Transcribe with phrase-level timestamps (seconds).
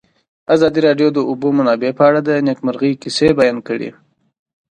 [0.55, 3.89] ازادي راډیو د د اوبو منابع په اړه د نېکمرغۍ کیسې بیان کړې.